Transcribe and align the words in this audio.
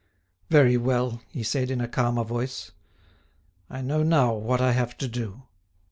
"Very 0.49 0.77
well," 0.77 1.21
he 1.29 1.43
said, 1.43 1.69
in 1.69 1.79
a 1.79 1.87
calmer 1.87 2.23
voice, 2.23 2.71
"I 3.69 3.83
know 3.83 4.01
now 4.01 4.33
what 4.33 4.59
I 4.59 4.71
have 4.71 4.97
to 4.97 5.07
do." 5.07 5.43